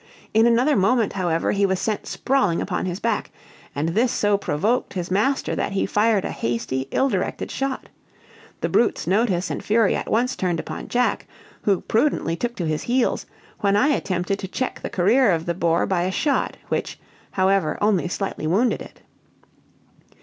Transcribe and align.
In 0.33 0.47
another 0.47 0.75
moment, 0.75 1.13
however, 1.13 1.51
he 1.51 1.63
was 1.63 1.79
sent 1.79 2.07
sprawling 2.07 2.59
upon 2.59 2.87
his 2.87 2.99
back, 2.99 3.29
and 3.75 3.89
this 3.89 4.11
so 4.11 4.35
provoked 4.35 4.93
his 4.93 5.11
master 5.11 5.55
that 5.55 5.73
he 5.73 5.85
fired 5.85 6.25
a 6.25 6.31
hasty 6.31 6.87
ill 6.89 7.07
directed 7.07 7.51
shot. 7.51 7.87
The 8.61 8.69
brute's 8.69 9.05
notice 9.05 9.51
and 9.51 9.63
fury 9.63 9.95
at 9.95 10.09
once 10.09 10.35
turned 10.35 10.59
upon 10.59 10.87
Jack, 10.87 11.27
who 11.61 11.81
prudently 11.81 12.35
took 12.35 12.55
to 12.55 12.65
his 12.65 12.81
heels, 12.81 13.27
when 13.59 13.75
I 13.75 13.89
attempted 13.89 14.39
to 14.39 14.47
check 14.47 14.81
the 14.81 14.89
career 14.89 15.29
of 15.29 15.45
the 15.45 15.53
boar 15.53 15.85
by 15.85 16.01
a 16.05 16.11
shot, 16.11 16.57
which, 16.69 16.99
however, 17.33 17.77
only 17.79 18.07
slightly 18.07 18.47
wounded 18.47 18.81
it. 18.81 19.01